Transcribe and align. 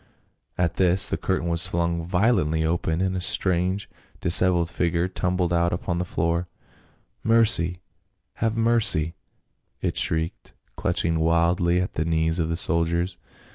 At 0.57 0.77
this 0.77 1.05
the 1.07 1.15
curtain 1.15 1.47
w^as 1.47 1.67
flung 1.67 2.03
violently 2.03 2.63
aside 2.63 3.03
and 3.03 3.15
a 3.15 3.21
strange 3.21 3.87
disheveled 4.19 4.71
figure 4.71 5.07
tumbled 5.07 5.53
out 5.53 5.71
upon 5.73 5.99
the 5.99 6.05
floor." 6.05 6.47
Mercy! 7.33 7.81
have 8.41 8.57
mercy!" 8.57 9.13
it 9.83 9.97
shrieked, 9.97 10.53
clutching 10.75 11.19
wildly 11.19 11.79
at 11.79 11.93
the 11.93 12.03
knees 12.03 12.39
of 12.39 12.49
the 12.49 12.57
soldiers. 12.57 13.19